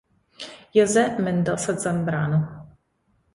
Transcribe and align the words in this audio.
José 0.73 1.15
Mendoza 1.19 1.77
Zambrano 1.77 2.73